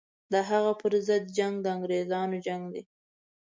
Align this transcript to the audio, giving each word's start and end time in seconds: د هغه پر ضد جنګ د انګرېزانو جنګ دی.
د 0.31 0.33
هغه 0.49 0.71
پر 0.81 0.93
ضد 1.07 1.23
جنګ 1.37 1.55
د 1.61 1.65
انګرېزانو 1.75 2.37
جنګ 2.45 2.63
دی. 2.73 2.83